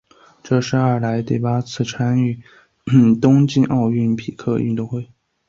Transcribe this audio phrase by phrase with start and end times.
[0.41, 2.39] 这是爱尔兰第八次参加
[3.21, 5.07] 冬季奥林匹克运动会。